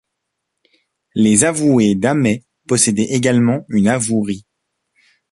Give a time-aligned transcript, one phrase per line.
[1.13, 4.47] Les avoués d'Amay possédaient également une avouerie.